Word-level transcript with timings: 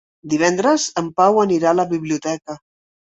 Divendres 0.31 0.85
en 1.01 1.11
Pau 1.21 1.37
anirà 1.41 1.69
a 1.73 1.75
la 1.81 1.85
biblioteca. 1.91 2.57